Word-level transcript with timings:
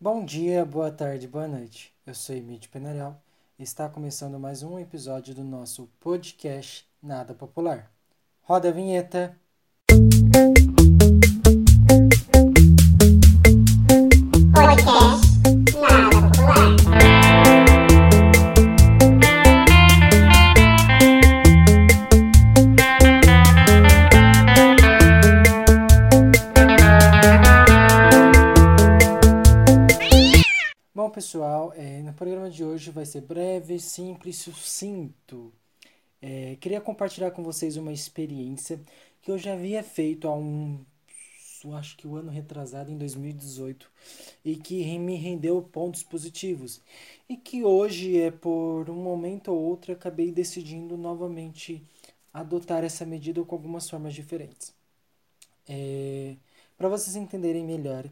Bom 0.00 0.24
dia, 0.24 0.64
boa 0.64 0.92
tarde, 0.92 1.26
boa 1.26 1.48
noite. 1.48 1.92
Eu 2.06 2.14
sou 2.14 2.32
Emílio 2.32 2.68
Penarel 2.68 3.16
e 3.58 3.64
está 3.64 3.88
começando 3.88 4.38
mais 4.38 4.62
um 4.62 4.78
episódio 4.78 5.34
do 5.34 5.42
nosso 5.42 5.90
podcast 5.98 6.86
Nada 7.02 7.34
Popular. 7.34 7.90
Roda 8.42 8.68
a 8.68 8.72
vinheta! 8.72 9.36
Podcast 14.54 15.27
Bom, 31.08 31.14
pessoal, 31.14 31.72
é, 31.74 32.02
no 32.02 32.12
programa 32.12 32.50
de 32.50 32.62
hoje 32.62 32.90
vai 32.90 33.06
ser 33.06 33.22
breve, 33.22 33.80
simples, 33.80 34.36
sucinto. 34.36 35.50
É, 36.20 36.56
queria 36.60 36.82
compartilhar 36.82 37.30
com 37.30 37.42
vocês 37.42 37.78
uma 37.78 37.92
experiência 37.92 38.78
que 39.22 39.30
eu 39.30 39.38
já 39.38 39.54
havia 39.54 39.82
feito 39.82 40.28
há 40.28 40.34
um, 40.34 40.84
acho 41.78 41.96
que 41.96 42.06
o 42.06 42.16
ano 42.16 42.30
retrasado, 42.30 42.90
em 42.90 42.98
2018, 42.98 43.90
e 44.44 44.56
que 44.56 44.98
me 44.98 45.16
rendeu 45.16 45.62
pontos 45.62 46.02
positivos. 46.02 46.82
E 47.28 47.38
que 47.38 47.64
hoje, 47.64 48.20
é 48.20 48.30
por 48.30 48.90
um 48.90 49.02
momento 49.02 49.48
ou 49.50 49.58
outro, 49.58 49.92
acabei 49.94 50.30
decidindo 50.30 50.96
novamente 50.98 51.82
adotar 52.34 52.84
essa 52.84 53.06
medida 53.06 53.42
com 53.44 53.54
algumas 53.54 53.88
formas 53.88 54.14
diferentes. 54.14 54.74
É, 55.68 56.36
Para 56.76 56.88
vocês 56.88 57.16
entenderem 57.16 57.64
melhor, 57.64 58.04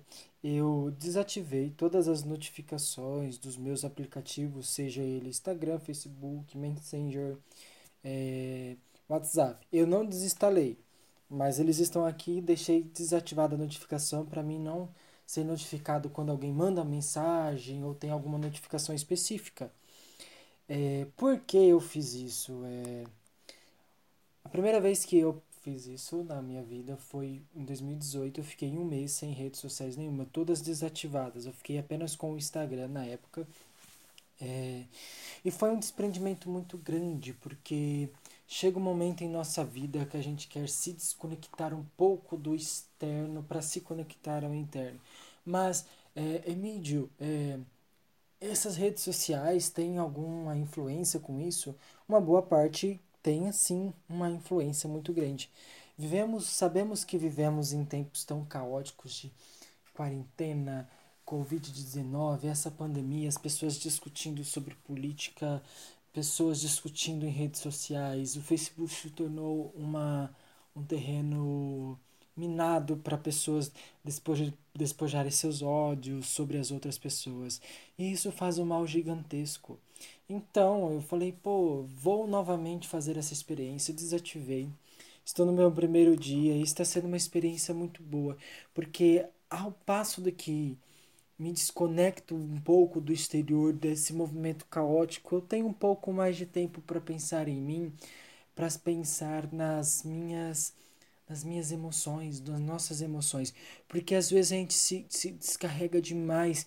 eu 0.47 0.95
desativei 0.99 1.71
todas 1.71 2.07
as 2.09 2.23
notificações 2.23 3.37
dos 3.39 3.57
meus 3.57 3.85
aplicativos, 3.85 4.69
seja 4.69 5.03
ele 5.03 5.29
Instagram, 5.29 5.79
Facebook, 5.81 6.57
Messenger, 6.57 7.37
é, 8.05 8.77
WhatsApp. 9.09 9.67
Eu 9.73 9.87
não 9.87 10.07
desinstalei, 10.07 10.79
mas 11.29 11.59
eles 11.59 11.79
estão 11.79 12.07
aqui. 12.07 12.41
Deixei 12.41 12.83
desativada 12.85 13.57
a 13.57 13.59
notificação 13.59 14.25
para 14.25 14.43
mim 14.43 14.59
não 14.61 14.89
ser 15.27 15.45
notificado 15.45 16.09
quando 16.11 16.31
alguém 16.31 16.53
manda 16.53 16.85
mensagem 16.85 17.83
ou 17.85 17.95
tem 17.95 18.11
alguma 18.11 18.39
notificação 18.39 18.95
específica. 18.95 19.73
É, 20.69 21.07
por 21.17 21.41
que 21.41 21.57
eu 21.59 21.81
fiz 21.81 22.15
isso? 22.15 22.63
É, 22.65 23.05
a 24.45 24.49
primeira 24.49 24.81
vez 24.81 25.05
que 25.05 25.19
eu 25.19 25.43
fiz 25.67 25.87
isso 25.89 26.23
na 26.23 26.41
minha 26.41 26.63
vida 26.63 26.97
foi 26.97 27.43
em 27.53 27.65
2018. 27.65 28.39
Eu 28.39 28.45
fiquei 28.45 28.71
um 28.79 28.85
mês 28.85 29.11
sem 29.11 29.33
redes 29.33 29.59
sociais 29.59 29.97
nenhuma, 29.97 30.25
todas 30.25 30.61
desativadas. 30.61 31.45
Eu 31.45 31.53
fiquei 31.53 31.77
apenas 31.77 32.15
com 32.15 32.33
o 32.33 32.37
Instagram 32.37 32.87
na 32.87 33.05
época. 33.05 33.45
É, 34.41 34.85
e 35.45 35.51
foi 35.51 35.71
um 35.73 35.79
desprendimento 35.81 36.49
muito 36.49 36.79
grande, 36.79 37.33
porque 37.33 38.09
chega 38.47 38.79
um 38.79 38.83
momento 38.83 39.23
em 39.23 39.29
nossa 39.29 39.65
vida 39.65 40.07
que 40.07 40.17
a 40.17 40.23
gente 40.23 40.47
quer 40.47 40.69
se 40.69 40.93
desconectar 40.93 41.75
um 41.75 41.85
pouco 41.97 42.37
do 42.37 42.55
externo 42.55 43.43
para 43.43 43.61
se 43.61 43.81
conectar 43.81 44.45
ao 44.45 44.55
interno. 44.55 45.01
Mas, 45.45 45.85
é, 46.15 46.49
Emílio, 46.49 47.11
é, 47.19 47.59
essas 48.41 48.77
redes 48.77 49.03
sociais 49.03 49.69
têm 49.69 49.99
alguma 49.99 50.57
influência 50.57 51.19
com 51.19 51.41
isso? 51.41 51.75
Uma 52.09 52.21
boa 52.21 52.43
parte 52.43 53.01
tem, 53.27 53.51
sim, 53.51 53.93
uma 54.09 54.31
influência 54.31 54.89
muito 54.89 55.13
grande. 55.13 55.51
Vivemos, 55.99 56.47
sabemos 56.47 57.03
que 57.03 57.19
vivemos 57.19 57.73
em 57.73 57.85
tempos 57.85 58.25
tão 58.25 58.45
caóticos 58.45 59.15
de 59.15 59.33
quarentena, 59.93 60.89
Covid-19, 61.27 62.45
essa 62.45 62.71
pandemia, 62.71 63.29
as 63.29 63.37
pessoas 63.37 63.81
discutindo 63.81 64.45
sobre 64.45 64.77
política, 64.77 65.61
pessoas 66.13 66.61
discutindo 66.61 67.27
em 67.27 67.31
redes 67.31 67.61
sociais, 67.61 68.37
o 68.37 68.43
Facebook 68.43 68.93
se 68.93 69.11
tornou 69.11 69.75
uma, 69.75 70.33
um 70.77 70.85
terreno 70.85 71.99
minado 72.37 72.97
para 72.99 73.19
pessoas 73.19 73.73
despojar, 74.05 74.53
despojarem 74.73 75.33
seus 75.33 75.63
ódios 75.63 76.29
sobre 76.29 76.59
as 76.59 76.71
outras 76.71 76.97
pessoas. 76.97 77.61
E 77.99 78.13
isso 78.13 78.31
faz 78.31 78.57
um 78.57 78.65
mal 78.65 78.87
gigantesco. 78.87 79.81
Então 80.29 80.93
eu 80.93 81.01
falei, 81.01 81.33
pô, 81.33 81.85
vou 81.85 82.27
novamente 82.27 82.89
fazer 82.89 83.17
essa 83.17 83.33
experiência, 83.33 83.95
desativei. 83.95 84.69
Estou 85.25 85.47
no 85.47 85.53
meu 85.53 85.71
primeiro 85.73 86.17
dia 86.17 86.55
e 86.55 86.63
está 86.63 86.85
sendo 86.85 87.07
uma 87.07 87.17
experiência 87.17 87.75
muito 87.75 88.03
boa, 88.03 88.37
porque 88.75 89.25
ao 89.51 89.73
passo 89.73 90.21
de 90.23 90.33
que 90.33 90.79
me 91.39 91.53
desconecto 91.53 92.35
um 92.35 92.61
pouco 92.61 93.01
do 93.01 93.13
exterior, 93.13 93.73
desse 93.73 94.13
movimento 94.13 94.65
caótico, 94.67 95.37
eu 95.37 95.41
tenho 95.41 95.67
um 95.67 95.73
pouco 95.73 96.13
mais 96.13 96.37
de 96.37 96.47
tempo 96.47 96.81
para 96.83 97.01
pensar 97.01 97.49
em 97.49 97.57
mim, 97.61 97.93
para 98.55 98.69
pensar 98.83 99.53
nas 99.53 100.03
minhas 100.05 100.75
nas 101.29 101.45
minhas 101.45 101.73
emoções, 101.73 102.41
nas 102.41 102.61
nossas 102.61 103.03
emoções, 103.03 103.53
porque 103.89 104.15
às 104.15 104.31
vezes 104.31 104.53
a 104.53 104.57
gente 104.57 104.75
se, 104.75 105.07
se 105.09 105.33
descarrega 105.33 106.01
demais 106.01 106.67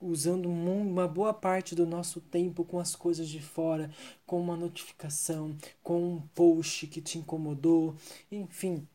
usando 0.00 0.46
uma 0.46 1.08
boa 1.08 1.34
parte 1.34 1.74
do 1.74 1.86
nosso 1.86 2.20
tempo 2.20 2.64
com 2.64 2.78
as 2.78 2.94
coisas 2.94 3.28
de 3.28 3.40
fora, 3.40 3.90
com 4.26 4.40
uma 4.40 4.56
notificação, 4.56 5.56
com 5.82 6.14
um 6.14 6.20
post 6.34 6.86
que 6.86 7.00
te 7.00 7.18
incomodou, 7.18 7.96
enfim, 8.30 8.86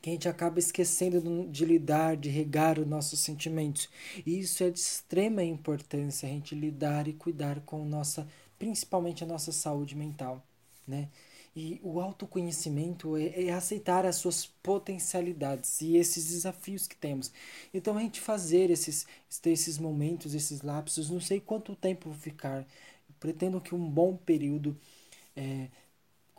que 0.00 0.10
a 0.10 0.12
gente 0.12 0.28
acaba 0.28 0.58
esquecendo 0.58 1.48
de 1.48 1.64
lidar, 1.64 2.16
de 2.16 2.28
regar 2.28 2.78
os 2.78 2.86
nossos 2.86 3.20
sentimentos. 3.20 3.88
E 4.26 4.40
isso 4.40 4.64
é 4.64 4.70
de 4.70 4.78
extrema 4.78 5.44
importância, 5.44 6.28
a 6.28 6.32
gente 6.32 6.56
lidar 6.56 7.06
e 7.06 7.12
cuidar 7.12 7.60
com 7.60 7.84
nossa, 7.84 8.26
principalmente 8.58 9.22
a 9.22 9.26
nossa 9.26 9.52
saúde 9.52 9.94
mental, 9.94 10.44
né? 10.86 11.08
E 11.54 11.78
o 11.82 12.00
autoconhecimento 12.00 13.16
é, 13.16 13.44
é, 13.46 13.52
aceitar 13.52 14.06
as 14.06 14.16
suas 14.16 14.46
potencialidades 14.46 15.80
e 15.82 15.96
esses 15.96 16.28
desafios 16.30 16.86
que 16.86 16.96
temos. 16.96 17.30
Então 17.74 17.96
a 17.96 18.00
gente 18.00 18.20
fazer 18.20 18.70
esses, 18.70 19.06
esses 19.44 19.78
momentos, 19.78 20.34
esses 20.34 20.62
lapsos, 20.62 21.10
não 21.10 21.20
sei 21.20 21.40
quanto 21.40 21.76
tempo 21.76 22.08
vou 22.10 22.18
ficar. 22.18 22.66
Pretendo 23.20 23.60
que 23.60 23.74
um 23.74 23.88
bom 23.90 24.16
período 24.16 24.76
é, 25.36 25.68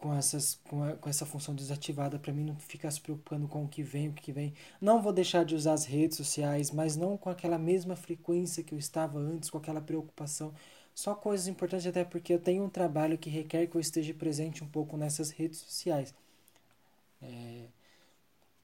com, 0.04 0.14
essas, 0.14 0.56
com, 0.66 0.84
a, 0.84 0.94
com 0.98 1.10
essa 1.10 1.26
função 1.26 1.56
desativada 1.56 2.20
para 2.20 2.34
mim 2.34 2.44
não 2.44 2.58
ficar 2.58 2.92
se 2.92 3.00
preocupando 3.00 3.48
com 3.48 3.64
o 3.64 3.68
que 3.70 3.82
vem, 3.84 4.10
o 4.10 4.14
que 4.14 4.32
vem. 4.34 4.54
Não 4.82 5.02
vou 5.02 5.14
deixar 5.14 5.46
de 5.46 5.56
usar 5.56 5.74
as 5.74 5.86
redes 5.86 6.18
sociais, 6.18 6.72
mas 6.72 6.98
não 6.98 7.18
com 7.18 7.30
aquela 7.30 7.58
mesma 7.58 7.96
frequência 7.96 8.64
que 8.64 8.74
eu 8.74 8.80
estava 8.80 9.18
antes, 9.20 9.50
com 9.50 9.58
aquela 9.58 9.80
preocupação 9.82 10.54
só 10.96 11.16
coisas 11.16 11.48
importantes, 11.48 11.88
até 11.88 12.04
porque 12.04 12.34
eu 12.34 12.40
tenho 12.40 12.64
um 12.64 12.70
trabalho 12.70 13.18
que 13.18 13.30
requer 13.30 13.68
que 13.68 13.76
eu 13.76 13.82
esteja 13.82 14.14
presente 14.14 14.64
um 14.64 14.68
pouco 14.68 14.96
nessas 14.98 15.32
redes 15.32 15.60
sociais. 15.60 16.14
É, 17.22 17.66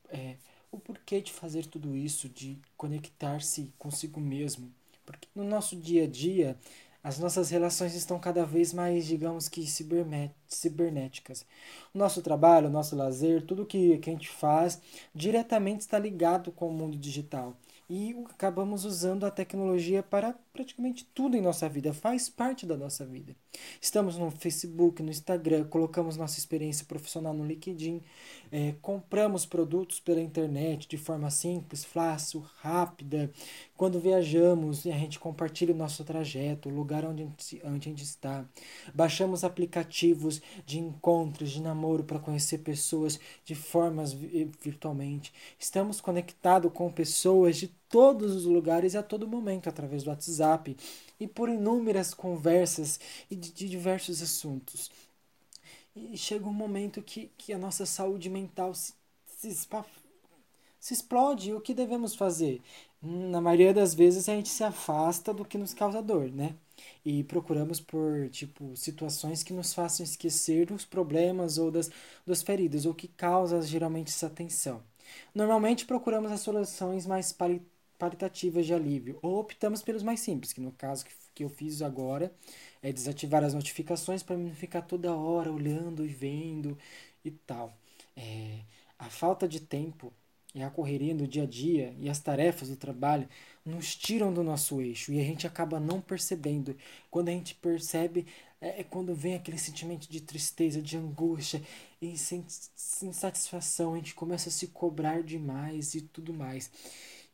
é, 0.09 0.35
o 0.71 0.77
porquê 0.79 1.21
de 1.21 1.31
fazer 1.31 1.65
tudo 1.65 1.95
isso, 1.95 2.29
de 2.29 2.57
conectar-se 2.77 3.73
consigo 3.79 4.19
mesmo. 4.19 4.71
Porque 5.05 5.27
no 5.33 5.43
nosso 5.43 5.75
dia 5.75 6.03
a 6.03 6.07
dia, 6.07 6.57
as 7.03 7.17
nossas 7.17 7.49
relações 7.49 7.95
estão 7.95 8.19
cada 8.19 8.45
vez 8.45 8.73
mais, 8.73 9.07
digamos 9.07 9.49
que, 9.49 9.65
cibernéticas. 9.65 11.45
O 11.93 11.97
nosso 11.97 12.21
trabalho, 12.21 12.67
o 12.67 12.71
nosso 12.71 12.95
lazer, 12.95 13.45
tudo 13.45 13.65
que, 13.65 13.97
que 13.97 14.09
a 14.09 14.13
gente 14.13 14.29
faz 14.29 14.79
diretamente 15.15 15.81
está 15.81 15.97
ligado 15.97 16.51
com 16.51 16.69
o 16.69 16.73
mundo 16.73 16.97
digital 16.97 17.55
e 17.89 18.15
acabamos 18.29 18.85
usando 18.85 19.25
a 19.25 19.31
tecnologia 19.31 20.03
para 20.03 20.35
praticamente 20.59 21.05
tudo 21.15 21.37
em 21.37 21.41
nossa 21.41 21.69
vida, 21.69 21.93
faz 21.93 22.27
parte 22.27 22.65
da 22.65 22.75
nossa 22.75 23.05
vida. 23.05 23.33
Estamos 23.79 24.17
no 24.17 24.29
Facebook, 24.29 25.01
no 25.01 25.09
Instagram, 25.09 25.63
colocamos 25.63 26.17
nossa 26.17 26.37
experiência 26.37 26.85
profissional 26.85 27.33
no 27.33 27.45
LinkedIn, 27.45 28.01
é, 28.51 28.75
compramos 28.81 29.45
produtos 29.45 30.01
pela 30.01 30.19
internet 30.19 30.85
de 30.85 30.97
forma 30.97 31.29
simples, 31.29 31.85
fácil, 31.85 32.45
rápida. 32.57 33.31
Quando 33.77 34.01
viajamos, 34.01 34.85
a 34.85 34.91
gente 34.91 35.17
compartilha 35.17 35.73
o 35.73 35.77
nosso 35.77 36.03
trajeto, 36.03 36.67
o 36.67 36.73
lugar 36.73 37.05
onde 37.05 37.23
a 37.23 37.25
gente, 37.25 37.61
onde 37.63 37.87
a 37.87 37.91
gente 37.91 38.03
está. 38.03 38.45
Baixamos 38.93 39.45
aplicativos 39.45 40.41
de 40.65 40.77
encontros, 40.77 41.51
de 41.51 41.61
namoro 41.61 42.03
para 42.03 42.19
conhecer 42.19 42.57
pessoas 42.57 43.17
de 43.45 43.55
formas 43.55 44.11
virtualmente. 44.11 45.31
Estamos 45.57 46.01
conectados 46.01 46.69
com 46.73 46.91
pessoas 46.91 47.55
de 47.55 47.78
todos 47.89 48.35
os 48.35 48.45
lugares 48.45 48.93
e 48.93 48.97
a 48.97 49.03
todo 49.03 49.27
momento 49.27 49.67
através 49.67 50.03
do 50.03 50.11
WhatsApp 50.11 50.77
e 51.19 51.27
por 51.27 51.49
inúmeras 51.49 52.13
conversas 52.13 52.99
e 53.29 53.35
de, 53.35 53.51
de 53.51 53.67
diversos 53.67 54.21
assuntos. 54.21 54.91
E 55.95 56.15
chega 56.17 56.47
um 56.47 56.53
momento 56.53 57.01
que, 57.01 57.31
que 57.37 57.51
a 57.51 57.57
nossa 57.57 57.85
saúde 57.85 58.29
mental 58.29 58.73
se, 58.73 58.93
se, 59.25 59.53
se 60.79 60.93
explode. 60.93 61.49
E 61.49 61.53
o 61.53 61.61
que 61.61 61.73
devemos 61.73 62.15
fazer? 62.15 62.61
Na 63.01 63.41
maioria 63.41 63.73
das 63.73 63.93
vezes 63.93 64.29
a 64.29 64.35
gente 64.35 64.49
se 64.49 64.63
afasta 64.63 65.33
do 65.33 65.45
que 65.45 65.57
nos 65.57 65.73
causa 65.73 66.01
dor, 66.01 66.31
né? 66.31 66.55
E 67.03 67.23
procuramos 67.23 67.79
por, 67.79 68.29
tipo, 68.29 68.75
situações 68.75 69.43
que 69.43 69.53
nos 69.53 69.73
façam 69.73 70.03
esquecer 70.03 70.67
dos 70.67 70.85
problemas 70.85 71.57
ou 71.57 71.71
das, 71.71 71.89
das 72.25 72.41
feridas, 72.41 72.85
ou 72.85 72.93
que 72.93 73.07
causa 73.07 73.61
geralmente 73.61 74.09
essa 74.09 74.29
tensão. 74.29 74.81
Normalmente 75.33 75.85
procuramos 75.85 76.31
as 76.31 76.41
soluções 76.41 77.05
mais 77.05 77.33
palitativas 77.99 78.65
de 78.65 78.73
alívio, 78.73 79.19
ou 79.21 79.39
optamos 79.39 79.81
pelos 79.81 80.01
mais 80.01 80.21
simples, 80.21 80.53
que 80.53 80.61
no 80.61 80.71
caso 80.71 81.05
que, 81.05 81.11
que 81.35 81.43
eu 81.43 81.49
fiz 81.49 81.81
agora 81.81 82.33
é 82.81 82.91
desativar 82.93 83.43
as 83.43 83.53
notificações 83.53 84.23
para 84.23 84.37
não 84.37 84.55
ficar 84.55 84.83
toda 84.83 85.13
hora 85.13 85.51
olhando 85.51 86.05
e 86.05 86.07
vendo 86.07 86.77
e 87.23 87.29
tal. 87.29 87.77
É, 88.15 88.59
a 88.97 89.09
falta 89.09 89.47
de 89.47 89.59
tempo 89.59 90.13
e 90.55 90.63
a 90.63 90.69
correria 90.69 91.13
do 91.13 91.27
dia 91.27 91.43
a 91.43 91.45
dia 91.45 91.93
e 91.99 92.09
as 92.09 92.19
tarefas 92.19 92.69
do 92.69 92.75
trabalho 92.75 93.27
nos 93.65 93.95
tiram 93.95 94.33
do 94.33 94.43
nosso 94.43 94.81
eixo 94.81 95.11
e 95.11 95.19
a 95.19 95.23
gente 95.23 95.45
acaba 95.45 95.79
não 95.79 96.01
percebendo. 96.01 96.75
Quando 97.11 97.29
a 97.29 97.31
gente 97.33 97.53
percebe, 97.55 98.25
é, 98.61 98.79
é 98.79 98.83
quando 98.83 99.13
vem 99.13 99.35
aquele 99.35 99.57
sentimento 99.57 100.09
de 100.09 100.21
tristeza, 100.21 100.81
de 100.81 100.97
angústia 100.97 101.61
e 102.01 102.15
insatisfação, 103.03 103.93
a 103.93 103.97
gente 103.97 104.15
começa 104.15 104.49
a 104.49 104.51
se 104.51 104.67
cobrar 104.67 105.21
demais 105.21 105.93
e 105.95 106.01
tudo 106.01 106.33
mais. 106.33 106.71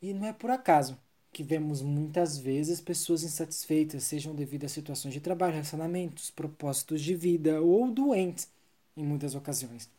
E 0.06 0.14
não 0.14 0.28
é 0.28 0.32
por 0.32 0.52
acaso 0.52 1.00
que 1.34 1.42
vemos 1.42 1.82
muitas 1.82 2.38
vezes 2.38 2.80
pessoas 2.80 3.24
insatisfeitas, 3.24 4.04
sejam 4.04 4.36
devido 4.36 4.64
a 4.64 4.70
situações 4.70 5.16
de 5.16 5.20
trabalho, 5.20 5.54
relacionamentos, 5.54 6.30
propósitos 6.30 7.02
de 7.02 7.16
vida 7.16 7.60
ou 7.60 7.90
doentes, 7.90 8.48
em 8.96 9.04
muitas 9.04 9.34
ocasiões. 9.34 9.90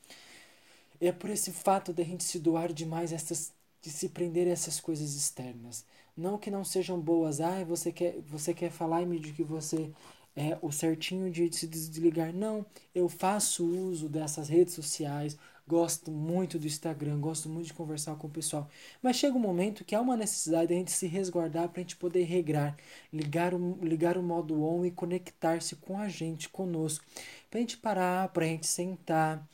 É 1.00 1.10
por 1.10 1.28
esse 1.28 1.50
fato 1.50 1.92
de 1.92 2.02
a 2.02 2.04
gente 2.04 2.22
se 2.22 2.38
doar 2.38 2.72
demais 2.72 3.12
essas 3.12 3.52
de 3.82 3.90
se 3.90 4.08
prender 4.08 4.46
a 4.46 4.52
essas 4.52 4.78
coisas 4.78 5.16
externas. 5.16 5.84
Não 6.16 6.38
que 6.38 6.52
não 6.52 6.64
sejam 6.64 7.00
boas. 7.00 7.40
Ah, 7.40 7.64
você 7.64 7.90
quer, 7.90 8.20
você 8.28 8.54
quer 8.54 8.70
falar 8.70 9.02
e 9.02 9.06
me 9.06 9.18
diz 9.18 9.34
que 9.34 9.42
você 9.42 9.90
é 10.36 10.56
o 10.62 10.70
certinho 10.70 11.32
de 11.32 11.52
se 11.52 11.66
desligar. 11.66 12.32
Não, 12.32 12.64
eu 12.94 13.08
faço 13.08 13.66
uso 13.66 14.08
dessas 14.08 14.48
redes 14.48 14.74
sociais, 14.74 15.36
gosto 15.68 16.10
muito 16.10 16.58
do 16.58 16.66
Instagram, 16.66 17.20
gosto 17.20 17.48
muito 17.48 17.66
de 17.66 17.74
conversar 17.74 18.16
com 18.16 18.26
o 18.26 18.30
pessoal. 18.30 18.68
Mas 19.02 19.16
chega 19.16 19.36
um 19.36 19.40
momento 19.40 19.84
que 19.84 19.94
há 19.94 20.00
uma 20.00 20.16
necessidade 20.16 20.68
de 20.68 20.74
a 20.74 20.76
gente 20.76 20.92
se 20.92 21.06
resguardar 21.06 21.68
para 21.68 21.80
a 21.80 21.82
gente 21.82 21.96
poder 21.96 22.24
regrar, 22.24 22.76
ligar 23.12 23.54
o, 23.54 23.78
ligar 23.82 24.16
o 24.16 24.22
modo 24.22 24.62
on 24.62 24.84
e 24.84 24.90
conectar-se 24.90 25.76
com 25.76 25.98
a 25.98 26.08
gente, 26.08 26.48
conosco. 26.48 27.04
Para 27.50 27.58
a 27.58 27.60
gente 27.60 27.76
parar, 27.78 28.28
para 28.28 28.44
a 28.44 28.48
gente 28.48 28.66
sentar 28.66 29.46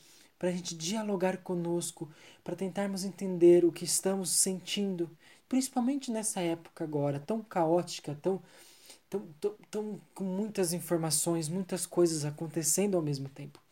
para 0.43 0.49
a 0.49 0.51
gente 0.51 0.75
dialogar 0.75 1.37
conosco, 1.37 2.11
para 2.43 2.53
tentarmos 2.53 3.05
entender 3.05 3.63
o 3.63 3.71
que 3.71 3.85
estamos 3.85 4.29
sentindo, 4.29 5.09
principalmente 5.47 6.11
nessa 6.11 6.41
época 6.41 6.83
agora 6.83 7.17
tão 7.17 7.41
caótica, 7.41 8.13
tão, 8.21 8.43
tão, 9.09 9.25
tão, 9.39 9.55
tão 9.71 10.01
com 10.13 10.25
muitas 10.25 10.73
informações, 10.73 11.47
muitas 11.47 11.85
coisas 11.85 12.25
acontecendo 12.25 12.97
ao 12.97 13.01
mesmo 13.01 13.29
tempo. 13.29 13.62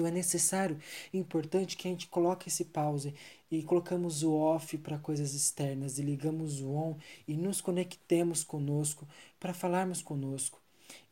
Então 0.00 0.08
é 0.08 0.10
necessário, 0.10 0.78
importante 1.12 1.76
que 1.76 1.86
a 1.86 1.90
gente 1.90 2.08
coloque 2.08 2.48
esse 2.48 2.64
pause 2.64 3.12
e 3.50 3.62
colocamos 3.62 4.22
o 4.22 4.32
off 4.32 4.78
para 4.78 4.96
coisas 4.96 5.34
externas 5.34 5.98
e 5.98 6.02
ligamos 6.02 6.62
o 6.62 6.70
on 6.70 6.96
e 7.28 7.34
nos 7.34 7.60
conectemos 7.60 8.42
conosco 8.42 9.06
para 9.38 9.52
falarmos 9.52 10.00
conosco. 10.00 10.58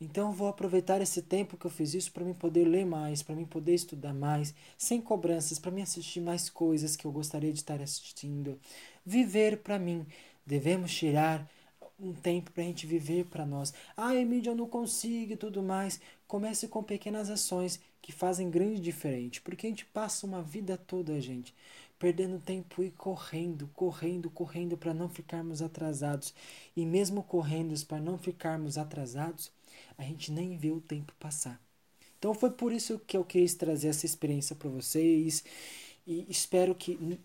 Então 0.00 0.32
vou 0.32 0.48
aproveitar 0.48 1.02
esse 1.02 1.20
tempo 1.20 1.58
que 1.58 1.66
eu 1.66 1.70
fiz 1.70 1.92
isso 1.92 2.10
para 2.12 2.24
me 2.24 2.32
poder 2.32 2.64
ler 2.64 2.86
mais, 2.86 3.22
para 3.22 3.34
me 3.34 3.44
poder 3.44 3.74
estudar 3.74 4.14
mais, 4.14 4.54
sem 4.78 5.02
cobranças, 5.02 5.58
para 5.58 5.70
me 5.70 5.82
assistir 5.82 6.22
mais 6.22 6.48
coisas 6.48 6.96
que 6.96 7.04
eu 7.04 7.12
gostaria 7.12 7.52
de 7.52 7.58
estar 7.58 7.82
assistindo. 7.82 8.58
Viver 9.04 9.58
para 9.58 9.78
mim. 9.78 10.06
Devemos 10.46 10.94
tirar 10.94 11.46
um 12.00 12.14
tempo 12.14 12.52
para 12.52 12.62
a 12.62 12.66
gente 12.66 12.86
viver 12.86 13.26
para 13.26 13.44
nós. 13.44 13.74
Ah, 13.94 14.14
Emílio, 14.14 14.52
eu 14.52 14.56
não 14.56 14.66
consigo 14.66 15.34
e 15.34 15.36
tudo 15.36 15.62
mais. 15.62 16.00
Comece 16.26 16.68
com 16.68 16.82
pequenas 16.82 17.28
ações 17.28 17.80
que 18.00 18.12
fazem 18.12 18.50
grande 18.50 18.80
diferença, 18.80 19.40
porque 19.42 19.66
a 19.66 19.70
gente 19.70 19.84
passa 19.86 20.26
uma 20.26 20.42
vida 20.42 20.76
toda, 20.76 21.20
gente, 21.20 21.54
perdendo 21.98 22.38
tempo 22.38 22.82
e 22.82 22.90
correndo, 22.90 23.68
correndo, 23.74 24.30
correndo 24.30 24.76
para 24.76 24.94
não 24.94 25.08
ficarmos 25.08 25.60
atrasados. 25.60 26.34
E 26.76 26.86
mesmo 26.86 27.22
correndo 27.22 27.74
para 27.86 28.00
não 28.00 28.16
ficarmos 28.18 28.78
atrasados, 28.78 29.50
a 29.96 30.02
gente 30.02 30.32
nem 30.32 30.56
vê 30.56 30.70
o 30.70 30.80
tempo 30.80 31.12
passar. 31.18 31.60
Então 32.18 32.34
foi 32.34 32.50
por 32.50 32.72
isso 32.72 32.98
que 33.06 33.16
eu 33.16 33.24
quis 33.24 33.54
trazer 33.54 33.88
essa 33.88 34.06
experiência 34.06 34.56
para 34.56 34.68
vocês 34.68 35.44
e 36.06 36.26
espero 36.28 36.74
que 36.74 37.18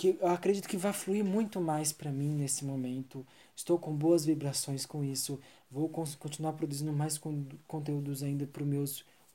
que 0.00 0.16
eu 0.18 0.28
acredito 0.28 0.66
que 0.66 0.78
vai 0.78 0.94
fluir 0.94 1.22
muito 1.22 1.60
mais 1.60 1.92
para 1.92 2.10
mim 2.10 2.30
nesse 2.30 2.64
momento. 2.64 3.26
Estou 3.54 3.78
com 3.78 3.94
boas 3.94 4.24
vibrações 4.24 4.86
com 4.86 5.04
isso. 5.04 5.38
Vou 5.70 5.90
continuar 6.18 6.54
produzindo 6.54 6.90
mais 6.90 7.18
con 7.18 7.44
conteúdos 7.68 8.22
ainda 8.22 8.46
para 8.46 8.64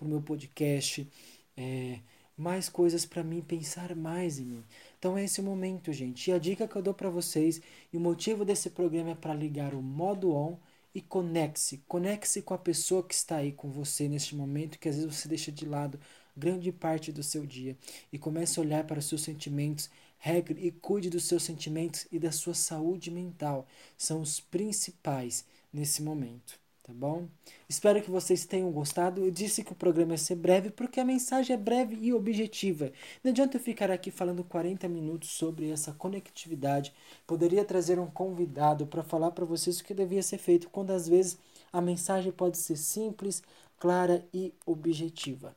o 0.03 0.05
meu 0.05 0.21
podcast. 0.21 1.07
É, 1.55 1.99
mais 2.37 2.67
coisas 2.67 3.05
para 3.05 3.23
mim 3.23 3.41
pensar 3.41 3.95
mais 3.95 4.39
em 4.39 4.45
mim. 4.45 4.63
Então 4.99 5.17
é 5.17 5.23
esse 5.23 5.39
o 5.39 5.43
momento, 5.43 5.93
gente. 5.93 6.29
E 6.29 6.33
a 6.33 6.37
dica 6.39 6.67
que 6.67 6.75
eu 6.75 6.81
dou 6.81 6.93
para 6.93 7.09
vocês 7.09 7.61
e 7.91 7.97
o 7.97 7.99
motivo 7.99 8.43
desse 8.43 8.69
programa 8.69 9.11
é 9.11 9.15
para 9.15 9.33
ligar 9.33 9.73
o 9.73 9.81
modo 9.81 10.33
on 10.33 10.57
e 10.93 11.01
conecte-se. 11.01 11.79
Conecte-se 11.87 12.41
com 12.41 12.53
a 12.53 12.57
pessoa 12.57 13.03
que 13.03 13.13
está 13.13 13.37
aí 13.37 13.51
com 13.51 13.69
você 13.69 14.07
neste 14.07 14.35
momento, 14.35 14.79
que 14.79 14.89
às 14.89 14.95
vezes 14.95 15.15
você 15.15 15.27
deixa 15.27 15.51
de 15.51 15.65
lado 15.65 15.99
grande 16.35 16.71
parte 16.71 17.11
do 17.11 17.23
seu 17.23 17.45
dia. 17.45 17.77
E 18.11 18.19
comece 18.19 18.59
a 18.59 18.63
olhar 18.63 18.85
para 18.85 18.99
os 18.99 19.05
seus 19.05 19.21
sentimentos, 19.21 19.89
regra 20.17 20.59
e 20.59 20.71
cuide 20.71 21.09
dos 21.09 21.25
seus 21.25 21.43
sentimentos 21.43 22.07
e 22.11 22.19
da 22.19 22.31
sua 22.31 22.53
saúde 22.53 23.09
mental. 23.11 23.67
São 23.97 24.21
os 24.21 24.39
principais 24.39 25.45
nesse 25.73 26.01
momento 26.01 26.64
tá 26.85 26.93
bom? 26.93 27.27
Espero 27.67 27.99
que 27.99 28.11
vocês 28.11 28.45
tenham 28.45 28.71
gostado. 28.71 29.25
Eu 29.25 29.31
disse 29.31 29.63
que 29.63 29.71
o 29.71 29.75
programa 29.75 30.13
ia 30.13 30.17
ser 30.19 30.35
breve 30.35 30.69
porque 30.69 30.99
a 30.99 31.05
mensagem 31.05 31.55
é 31.55 31.57
breve 31.57 31.97
e 31.99 32.13
objetiva. 32.13 32.91
Não 33.23 33.31
adianta 33.31 33.57
eu 33.57 33.61
ficar 33.61 33.89
aqui 33.89 34.11
falando 34.11 34.43
40 34.43 34.87
minutos 34.87 35.31
sobre 35.31 35.71
essa 35.71 35.93
conectividade. 35.93 36.93
Poderia 37.25 37.65
trazer 37.65 37.97
um 37.97 38.05
convidado 38.05 38.85
para 38.85 39.01
falar 39.01 39.31
para 39.31 39.45
vocês 39.45 39.79
o 39.79 39.83
que 39.83 39.95
devia 39.95 40.21
ser 40.21 40.37
feito, 40.37 40.69
quando 40.69 40.91
às 40.91 41.07
vezes 41.07 41.39
a 41.73 41.81
mensagem 41.81 42.31
pode 42.31 42.57
ser 42.59 42.77
simples, 42.77 43.41
clara 43.79 44.23
e 44.31 44.53
objetiva. 44.65 45.55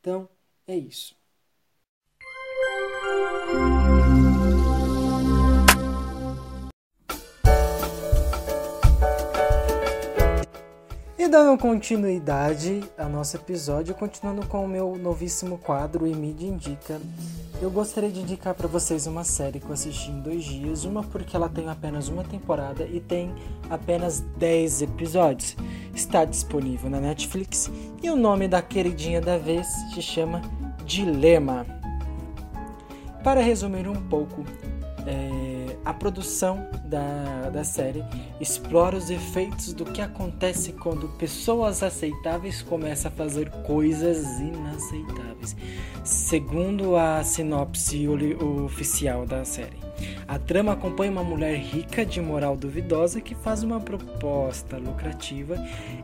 Então, 0.00 0.26
é 0.66 0.76
isso. 0.76 1.14
Dando 11.34 11.58
continuidade 11.58 12.88
ao 12.96 13.08
nosso 13.08 13.36
episódio, 13.36 13.92
continuando 13.92 14.46
com 14.46 14.64
o 14.64 14.68
meu 14.68 14.94
novíssimo 14.96 15.58
quadro 15.58 16.06
E 16.06 16.14
Mídia 16.14 16.46
Indica, 16.46 17.00
eu 17.60 17.72
gostaria 17.72 18.08
de 18.08 18.20
indicar 18.20 18.54
para 18.54 18.68
vocês 18.68 19.08
uma 19.08 19.24
série 19.24 19.58
que 19.58 19.66
eu 19.66 19.72
assisti 19.72 20.12
em 20.12 20.20
dois 20.20 20.44
dias. 20.44 20.84
Uma 20.84 21.02
porque 21.02 21.34
ela 21.34 21.48
tem 21.48 21.68
apenas 21.68 22.06
uma 22.06 22.22
temporada 22.22 22.84
e 22.84 23.00
tem 23.00 23.34
apenas 23.68 24.20
10 24.38 24.82
episódios. 24.82 25.56
Está 25.92 26.24
disponível 26.24 26.88
na 26.88 27.00
Netflix 27.00 27.68
e 28.00 28.08
o 28.10 28.14
nome 28.14 28.46
da 28.46 28.62
queridinha 28.62 29.20
da 29.20 29.36
vez 29.36 29.66
se 29.92 30.00
chama 30.00 30.40
Dilema. 30.84 31.66
Para 33.24 33.40
resumir 33.40 33.88
um 33.88 34.08
pouco, 34.08 34.44
é, 35.06 35.76
a 35.84 35.92
produção 35.92 36.66
da, 36.84 37.50
da 37.50 37.64
série 37.64 38.02
explora 38.40 38.96
os 38.96 39.10
efeitos 39.10 39.72
do 39.72 39.84
que 39.84 40.00
acontece 40.00 40.72
quando 40.72 41.08
pessoas 41.16 41.82
aceitáveis 41.82 42.62
começam 42.62 43.10
a 43.10 43.14
fazer 43.14 43.50
coisas 43.66 44.40
inaceitáveis, 44.40 45.56
segundo 46.02 46.96
a 46.96 47.22
sinopse 47.22 48.08
oficial 48.08 49.26
da 49.26 49.44
série. 49.44 49.84
A 50.26 50.38
trama 50.38 50.72
acompanha 50.72 51.12
uma 51.12 51.24
mulher 51.24 51.56
rica 51.56 52.04
de 52.04 52.20
moral 52.20 52.56
duvidosa 52.56 53.20
que 53.20 53.34
faz 53.34 53.62
uma 53.62 53.80
proposta 53.80 54.76
lucrativa 54.76 55.56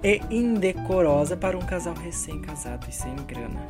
e 0.02 0.20
indecorosa 0.30 1.36
para 1.36 1.56
um 1.56 1.62
casal 1.62 1.94
recém-casado 1.94 2.86
e 2.88 2.92
sem 2.92 3.14
grana. 3.26 3.66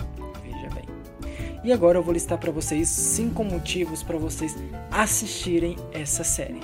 E 1.62 1.72
agora 1.72 1.98
eu 1.98 2.02
vou 2.02 2.12
listar 2.14 2.38
para 2.38 2.50
vocês 2.50 2.88
cinco 2.88 3.44
motivos 3.44 4.02
para 4.02 4.18
vocês 4.18 4.56
assistirem 4.90 5.76
essa 5.92 6.24
série. 6.24 6.60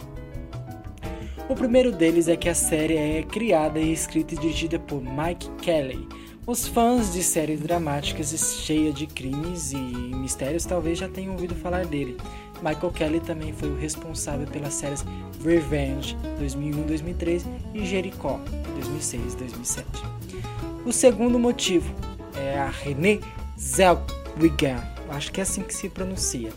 O 1.49 1.55
primeiro 1.55 1.93
deles 1.93 2.27
é 2.29 2.37
que 2.37 2.49
a 2.49 2.55
série 2.55 2.97
é 2.97 3.23
criada 3.23 3.79
e 3.79 3.93
escrita 3.93 4.35
e 4.35 4.39
dirigida 4.39 4.79
por 4.79 5.01
Mike 5.01 5.49
Kelly. 5.63 6.09
Os 6.47 6.67
fãs 6.67 7.13
de 7.13 7.23
séries 7.23 7.61
dramáticas 7.61 8.33
cheias 8.65 8.95
de 8.95 9.07
crimes 9.07 9.73
e 9.73 9.77
mistérios 9.77 10.65
talvez 10.65 10.99
já 10.99 11.09
tenham 11.09 11.33
ouvido 11.33 11.55
falar 11.55 11.85
dele. 11.85 12.17
Michael 12.63 12.93
Kelly 12.93 13.21
também 13.21 13.53
foi 13.53 13.69
o 13.69 13.77
responsável 13.77 14.47
pelas 14.47 14.75
séries 14.75 15.05
Revenge 15.45 16.17
2001-2003 16.41 17.45
e 17.75 17.85
Jericho 17.85 18.41
2006-2007. 18.81 19.85
O 20.85 20.93
segundo 20.93 21.39
motivo 21.39 21.93
é 22.35 22.59
a 22.59 22.69
Renée 22.69 23.21
Zellweger, 23.59 24.26
acho 25.09 25.33
que 25.33 25.41
é 25.41 25.43
assim 25.43 25.63
que 25.63 25.75
se 25.75 25.89
pronuncia. 25.89 26.51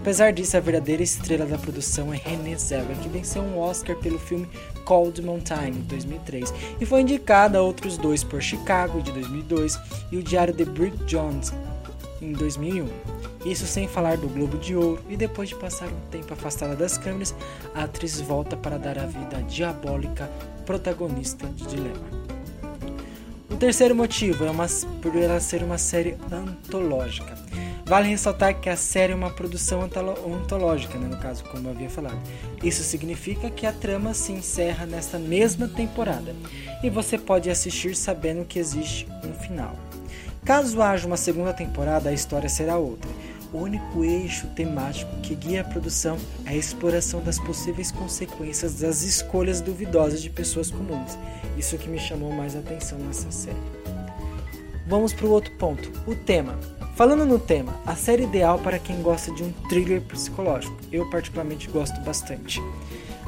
Apesar 0.00 0.32
disso, 0.32 0.56
a 0.56 0.60
verdadeira 0.60 1.02
estrela 1.02 1.44
da 1.44 1.58
produção 1.58 2.12
é 2.12 2.16
Renée 2.16 2.56
Zellweger, 2.56 3.02
que 3.02 3.08
venceu 3.08 3.42
um 3.42 3.58
Oscar 3.58 3.96
pelo 3.96 4.18
filme 4.18 4.48
Cold 4.84 5.20
Mountain, 5.22 5.68
em 5.68 5.82
2003, 5.82 6.52
e 6.80 6.86
foi 6.86 7.02
indicada 7.02 7.58
a 7.58 7.62
outros 7.62 7.98
dois 7.98 8.24
por 8.24 8.40
Chicago, 8.40 9.02
de 9.02 9.12
2002, 9.12 9.78
e 10.10 10.16
o 10.16 10.22
Diário 10.22 10.54
de 10.54 10.64
Bridget 10.64 11.04
Jones, 11.04 11.52
em 12.22 12.32
2001. 12.32 12.88
Isso 13.44 13.66
sem 13.66 13.86
falar 13.86 14.16
do 14.16 14.28
Globo 14.28 14.58
de 14.58 14.74
Ouro, 14.74 15.02
e 15.08 15.16
depois 15.16 15.50
de 15.50 15.54
passar 15.54 15.88
um 15.88 16.10
tempo 16.10 16.32
afastada 16.32 16.74
das 16.74 16.96
câmeras, 16.96 17.34
a 17.74 17.84
atriz 17.84 18.20
volta 18.20 18.56
para 18.56 18.78
dar 18.78 18.98
a 18.98 19.06
vida 19.06 19.38
à 19.38 19.40
diabólica 19.42 20.30
protagonista 20.64 21.46
de 21.46 21.66
Dilema. 21.66 22.19
O 23.50 23.56
terceiro 23.56 23.94
motivo 23.94 24.44
é 24.44 24.50
uma, 24.50 24.66
por 25.02 25.16
ela 25.16 25.40
ser 25.40 25.62
uma 25.62 25.76
série 25.76 26.16
antológica. 26.30 27.34
Vale 27.84 28.08
ressaltar 28.08 28.60
que 28.60 28.68
a 28.68 28.76
série 28.76 29.12
é 29.12 29.16
uma 29.16 29.30
produção 29.30 29.82
antológica, 29.82 30.96
né, 30.96 31.08
no 31.08 31.20
caso, 31.20 31.42
como 31.44 31.66
eu 31.66 31.72
havia 31.72 31.90
falado. 31.90 32.18
Isso 32.62 32.84
significa 32.84 33.50
que 33.50 33.66
a 33.66 33.72
trama 33.72 34.14
se 34.14 34.30
encerra 34.30 34.86
nesta 34.86 35.18
mesma 35.18 35.66
temporada 35.66 36.34
e 36.84 36.88
você 36.88 37.18
pode 37.18 37.50
assistir 37.50 37.96
sabendo 37.96 38.44
que 38.44 38.60
existe 38.60 39.08
um 39.24 39.34
final. 39.34 39.74
Caso 40.44 40.80
haja 40.80 41.06
uma 41.06 41.16
segunda 41.16 41.52
temporada, 41.52 42.10
a 42.10 42.12
história 42.12 42.48
será 42.48 42.78
outra. 42.78 43.10
O 43.52 43.58
único 43.58 44.04
eixo 44.04 44.46
temático 44.48 45.10
que 45.22 45.34
guia 45.34 45.62
a 45.62 45.64
produção 45.64 46.16
é 46.46 46.50
a 46.50 46.56
exploração 46.56 47.20
das 47.20 47.38
possíveis 47.40 47.90
consequências 47.90 48.74
das 48.74 49.02
escolhas 49.02 49.60
duvidosas 49.60 50.22
de 50.22 50.30
pessoas 50.30 50.70
comuns. 50.70 51.18
Isso 51.58 51.76
que 51.76 51.88
me 51.88 51.98
chamou 51.98 52.32
mais 52.32 52.54
atenção 52.54 52.98
nessa 52.98 53.30
série. 53.32 53.56
Vamos 54.86 55.12
para 55.12 55.26
o 55.26 55.30
outro 55.30 55.52
ponto, 55.56 55.90
o 56.06 56.14
tema. 56.14 56.58
Falando 56.94 57.24
no 57.24 57.38
tema, 57.38 57.80
a 57.86 57.96
série 57.96 58.24
ideal 58.24 58.58
para 58.58 58.78
quem 58.78 59.02
gosta 59.02 59.32
de 59.32 59.42
um 59.42 59.52
thriller 59.68 60.00
psicológico. 60.02 60.76
Eu 60.92 61.08
particularmente 61.10 61.68
gosto 61.68 61.98
bastante. 62.02 62.62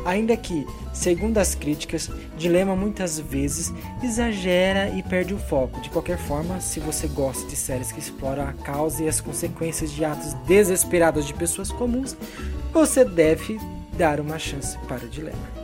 Ainda 0.04 0.37
que, 0.37 0.66
segundo 0.92 1.38
as 1.38 1.54
críticas, 1.54 2.11
Dilema 2.37 2.75
muitas 2.75 3.21
vezes 3.21 3.73
exagera 4.02 4.90
e 4.90 5.02
perde 5.02 5.32
o 5.32 5.38
foco. 5.38 5.80
De 5.80 5.90
qualquer 5.90 6.18
forma, 6.18 6.61
se 6.61 6.80
você 6.80 7.06
gosta 7.06 7.47
de 7.49 7.54
séries 7.54 7.92
que 7.92 8.00
exploram 8.00 8.42
a 8.42 8.52
causa 8.52 9.04
e 9.04 9.09
as 9.09 9.21
consequências 9.21 9.92
de 9.92 10.04
atos 10.04 10.35
desesperados 10.47 11.26
de 11.26 11.35
pessoas 11.35 11.71
comuns, 11.71 12.16
você 12.73 13.04
deve 13.04 13.61
dar 13.97 14.18
uma 14.18 14.38
chance 14.38 14.76
para 14.88 15.06
Dilema. 15.06 15.62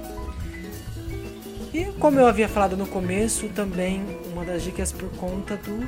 E 1.72 1.84
como 1.98 2.18
eu 2.18 2.26
havia 2.26 2.48
falado 2.48 2.76
no 2.76 2.86
começo, 2.86 3.48
também 3.48 4.04
uma 4.32 4.44
das 4.44 4.62
dicas 4.62 4.92
por 4.92 5.10
conta 5.16 5.56
do 5.56 5.86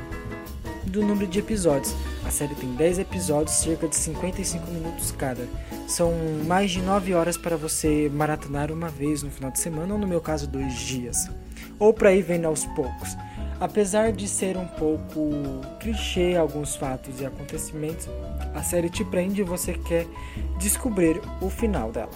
do 0.91 1.03
número 1.03 1.27
de 1.27 1.39
episódios. 1.39 1.95
A 2.27 2.31
série 2.31 2.55
tem 2.55 2.75
10 2.75 2.99
episódios, 2.99 3.57
cerca 3.57 3.89
de 3.89 3.97
55 3.97 4.71
minutos 4.71 5.13
cada. 5.13 5.49
São 5.87 6.13
mais 6.47 6.71
de 6.71 6.83
9 6.83 7.15
horas 7.15 7.37
para 7.37 7.57
você 7.57 8.11
maratonar 8.13 8.71
uma 8.71 8.89
vez 8.89 9.23
no 9.23 9.31
final 9.31 9.51
de 9.51 9.61
semana, 9.61 9.95
ou 9.95 10.01
no 10.01 10.07
meu 10.07 10.21
caso, 10.21 10.47
dois 10.47 10.75
dias. 10.75 11.31
Ou 11.79 11.95
para 11.95 12.13
ir 12.13 12.23
vendo 12.23 12.47
aos 12.47 12.67
poucos. 12.67 13.17
Apesar 13.61 14.11
de 14.13 14.27
ser 14.27 14.57
um 14.57 14.67
pouco 14.67 15.31
clichê 15.79 16.35
alguns 16.37 16.77
fatos 16.77 17.21
e 17.21 17.27
acontecimentos, 17.27 18.09
a 18.55 18.63
série 18.63 18.89
te 18.89 19.05
prende 19.05 19.43
e 19.43 19.45
você 19.45 19.75
quer 19.75 20.07
descobrir 20.59 21.21
o 21.41 21.51
final 21.51 21.93
dela. 21.93 22.11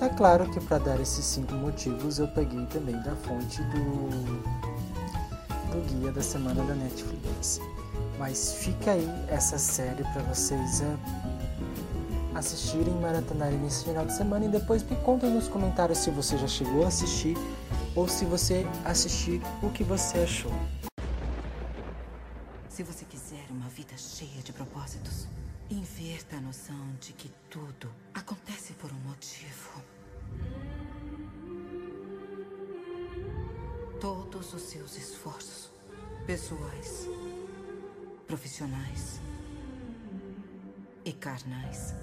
É 0.00 0.08
claro 0.08 0.50
que 0.50 0.60
para 0.60 0.78
dar 0.78 1.00
esses 1.00 1.24
cinco 1.24 1.54
motivos 1.54 2.18
eu 2.18 2.26
peguei 2.26 2.66
também 2.66 3.00
da 3.02 3.14
fonte 3.14 3.62
do 3.62 4.61
do 5.72 5.80
guia 5.80 6.12
da 6.12 6.22
semana 6.22 6.62
da 6.62 6.74
Netflix. 6.74 7.60
Mas 8.18 8.54
fica 8.54 8.92
aí 8.92 9.08
essa 9.28 9.58
série 9.58 10.04
para 10.04 10.22
vocês 10.22 10.80
uh, 10.80 10.98
assistirem, 12.34 12.94
maratonarem 13.00 13.58
nesse 13.58 13.84
final 13.84 14.04
de 14.04 14.14
semana 14.14 14.44
e 14.44 14.48
depois 14.48 14.82
me 14.82 14.96
contem 14.96 15.30
nos 15.30 15.48
comentários 15.48 15.98
se 15.98 16.10
você 16.10 16.36
já 16.36 16.46
chegou 16.46 16.84
a 16.84 16.88
assistir 16.88 17.36
ou 17.96 18.08
se 18.08 18.24
você 18.24 18.66
assistir 18.84 19.40
o 19.62 19.70
que 19.70 19.82
você 19.82 20.18
achou. 20.18 20.52
Se 22.68 22.82
você 22.82 23.04
quiser 23.04 23.44
uma 23.50 23.68
vida 23.68 23.96
cheia 23.96 24.42
de 24.42 24.52
propósitos, 24.52 25.26
inverta 25.70 26.36
a 26.36 26.40
noção 26.40 26.88
de 27.00 27.12
que 27.12 27.30
tudo 27.50 27.90
acontece 28.14 28.72
por 28.74 28.90
um 28.90 29.08
motivo. 29.08 29.82
Todos 34.02 34.52
os 34.52 34.62
seus 34.62 34.96
esforços 34.96 35.70
pessoais, 36.26 37.08
profissionais 38.26 39.20
e 41.04 41.12
carnais. 41.12 41.94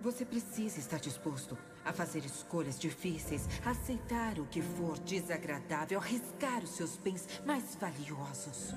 Você 0.00 0.24
precisa 0.24 0.80
estar 0.80 0.98
disposto 0.98 1.56
a 1.84 1.92
fazer 1.92 2.24
escolhas 2.24 2.80
difíceis, 2.80 3.46
aceitar 3.64 4.40
o 4.40 4.46
que 4.46 4.60
for 4.60 4.98
desagradável, 4.98 6.00
arriscar 6.00 6.64
os 6.64 6.70
seus 6.70 6.96
bens 6.96 7.24
mais 7.46 7.76
valiosos. 7.76 8.74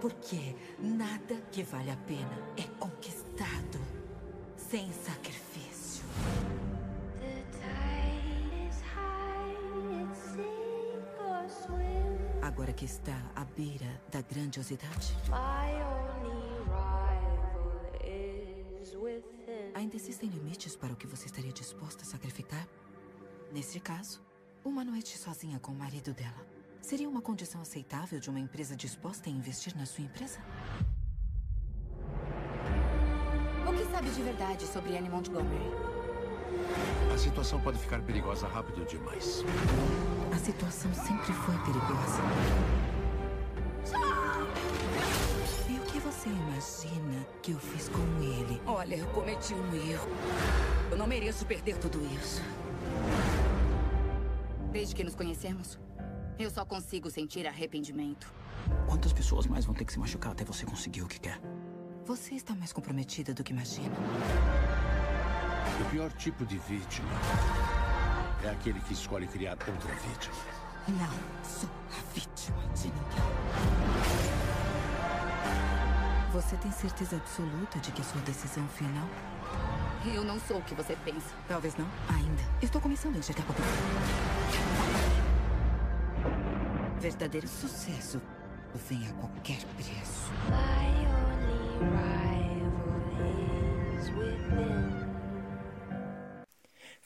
Porque 0.00 0.54
nada 0.78 1.42
que 1.50 1.64
vale 1.64 1.90
a 1.90 1.96
pena 1.96 2.38
é 2.56 2.62
conquistado 2.78 3.80
sem 4.70 4.92
sacrifício. 4.92 5.51
Que 12.72 12.84
está 12.84 13.16
à 13.34 13.44
beira 13.44 14.02
da 14.10 14.22
grandiosidade? 14.22 15.14
Ainda 19.74 19.96
existem 19.96 20.28
limites 20.28 20.76
para 20.76 20.92
o 20.92 20.96
que 20.96 21.06
você 21.06 21.26
estaria 21.26 21.52
disposta 21.52 22.02
a 22.02 22.06
sacrificar? 22.06 22.66
Nesse 23.52 23.80
caso, 23.80 24.22
uma 24.64 24.84
noite 24.84 25.18
sozinha 25.18 25.58
com 25.58 25.72
o 25.72 25.74
marido 25.74 26.14
dela 26.14 26.46
seria 26.80 27.08
uma 27.08 27.20
condição 27.20 27.60
aceitável 27.60 28.18
de 28.18 28.30
uma 28.30 28.40
empresa 28.40 28.74
disposta 28.74 29.28
a 29.28 29.32
investir 29.32 29.76
na 29.76 29.86
sua 29.86 30.04
empresa? 30.04 30.38
O 33.68 33.72
que 33.72 33.84
sabe 33.90 34.10
de 34.10 34.22
verdade 34.22 34.66
sobre 34.66 34.96
Annie 34.96 35.10
Montgomery? 35.10 35.91
A 37.12 37.18
situação 37.18 37.60
pode 37.60 37.78
ficar 37.78 38.00
perigosa 38.02 38.46
rápido 38.46 38.84
demais. 38.86 39.44
A 40.32 40.38
situação 40.38 40.92
sempre 40.94 41.32
foi 41.32 41.54
perigosa. 41.58 42.22
E 45.68 45.78
o 45.78 45.82
que 45.82 45.98
você 45.98 46.28
imagina 46.28 47.26
que 47.42 47.52
eu 47.52 47.58
fiz 47.58 47.88
com 47.88 48.00
ele? 48.22 48.60
Olha, 48.66 48.96
eu 48.96 49.06
cometi 49.08 49.54
um 49.54 49.74
erro. 49.74 50.08
Eu 50.90 50.96
não 50.96 51.06
mereço 51.06 51.44
perder 51.46 51.76
tudo 51.78 51.98
isso. 52.16 52.42
Desde 54.70 54.94
que 54.94 55.04
nos 55.04 55.14
conhecemos, 55.14 55.78
eu 56.38 56.50
só 56.50 56.64
consigo 56.64 57.10
sentir 57.10 57.46
arrependimento. 57.46 58.32
Quantas 58.86 59.12
pessoas 59.12 59.46
mais 59.46 59.64
vão 59.64 59.74
ter 59.74 59.84
que 59.84 59.92
se 59.92 59.98
machucar 59.98 60.32
até 60.32 60.44
você 60.44 60.64
conseguir 60.64 61.02
o 61.02 61.06
que 61.06 61.20
quer? 61.20 61.40
Você 62.04 62.34
está 62.34 62.54
mais 62.54 62.72
comprometida 62.72 63.32
do 63.32 63.44
que 63.44 63.52
imagina. 63.52 63.94
O 65.80 65.84
pior 65.90 66.10
tipo 66.12 66.44
de 66.44 66.58
vítima 66.58 67.08
é 68.44 68.50
aquele 68.50 68.80
que 68.80 68.92
escolhe 68.92 69.26
criar 69.26 69.52
outra 69.52 69.94
vítima. 69.94 70.34
Não 70.88 71.44
sou 71.44 71.70
a 71.90 72.14
vítima 72.14 72.62
de 72.74 72.88
ninguém. 72.88 73.22
Você 76.32 76.56
tem 76.56 76.70
certeza 76.70 77.16
absoluta 77.16 77.78
de 77.78 77.92
que 77.92 78.00
é 78.00 78.04
sua 78.04 78.20
decisão 78.22 78.66
final? 78.68 79.06
Eu 80.14 80.24
não 80.24 80.40
sou 80.40 80.58
o 80.58 80.62
que 80.62 80.74
você 80.74 80.96
pensa. 81.04 81.34
Talvez 81.48 81.76
não. 81.76 81.86
Ainda. 82.08 82.42
Estou 82.60 82.80
começando 82.80 83.16
a 83.16 83.18
enxergar 83.18 83.44
papel. 83.44 83.64
Verdadeiro 87.00 87.48
sucesso 87.48 88.20
vem 88.88 89.06
a 89.08 89.12
qualquer 89.12 89.62
preço. 89.76 90.30
My 90.48 91.06
only 91.06 91.78
rival 91.92 92.92
is 93.98 94.08
within. 94.10 94.91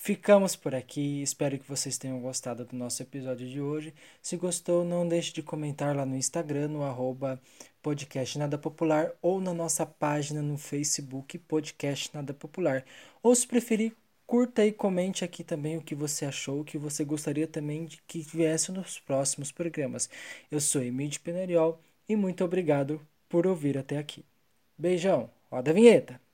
Ficamos 0.06 0.54
por 0.54 0.72
aqui, 0.72 1.20
espero 1.20 1.58
que 1.58 1.68
vocês 1.68 1.98
tenham 1.98 2.20
gostado 2.20 2.64
do 2.64 2.76
nosso 2.76 3.02
episódio 3.02 3.48
de 3.48 3.60
hoje. 3.60 3.92
Se 4.22 4.36
gostou, 4.36 4.84
não 4.84 5.04
deixe 5.04 5.32
de 5.32 5.42
comentar 5.42 5.96
lá 5.96 6.06
no 6.06 6.14
Instagram, 6.14 6.68
no 6.68 6.84
arroba 6.84 7.42
podcast 7.82 8.38
Nada 8.38 8.56
Popular, 8.56 9.10
ou 9.20 9.40
na 9.40 9.52
nossa 9.52 9.84
página 9.84 10.40
no 10.40 10.56
Facebook, 10.56 11.36
Podcast 11.38 12.14
Nada 12.14 12.32
Popular. 12.32 12.84
Ou 13.20 13.34
se 13.34 13.48
preferir, 13.48 13.96
curta 14.28 14.64
e 14.64 14.70
comente 14.70 15.24
aqui 15.24 15.42
também 15.42 15.76
o 15.76 15.82
que 15.82 15.96
você 15.96 16.24
achou, 16.24 16.60
o 16.60 16.64
que 16.64 16.78
você 16.78 17.04
gostaria 17.04 17.48
também 17.48 17.84
de 17.84 18.00
que 18.06 18.20
viesse 18.20 18.70
nos 18.70 19.00
próximos 19.00 19.50
programas. 19.50 20.08
Eu 20.48 20.60
sou 20.60 20.84
Emílio 20.84 21.18
Penariol 21.18 21.80
e 22.08 22.14
muito 22.14 22.44
obrigado 22.44 23.04
por 23.28 23.44
ouvir 23.44 23.76
até 23.76 23.98
aqui. 23.98 24.24
Beijão, 24.78 25.28
roda 25.50 25.72
a 25.72 25.74
vinheta! 25.74 26.25